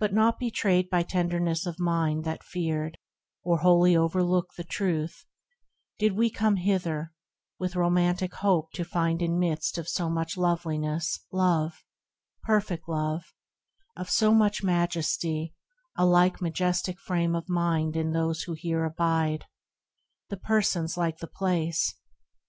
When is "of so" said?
9.78-10.10, 13.96-14.34